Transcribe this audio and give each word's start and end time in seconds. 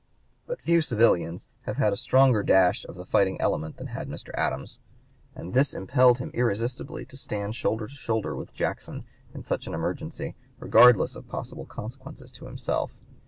But 0.47 0.59
few 0.61 0.81
civilians 0.81 1.47
have 1.67 1.77
had 1.77 1.93
a 1.93 1.95
stronger 1.95 2.41
dash 2.41 2.85
of 2.85 2.95
the 2.95 3.05
fighting 3.05 3.39
element 3.39 3.77
than 3.77 3.85
had 3.85 4.07
Mr. 4.09 4.31
Adams, 4.33 4.79
and 5.35 5.53
this 5.53 5.75
impelled 5.75 6.17
him 6.17 6.31
irresistibly 6.33 7.05
to 7.05 7.15
stand 7.15 7.55
shoulder 7.55 7.85
to 7.85 7.93
shoulder 7.93 8.35
with 8.35 8.51
Jackson 8.51 9.05
in 9.35 9.43
such 9.43 9.67
an 9.67 9.75
emergency, 9.75 10.33
regardless 10.57 11.15
of 11.15 11.27
possible 11.29 11.67
consequences 11.67 12.31
to 12.31 12.45
himself. 12.47 12.95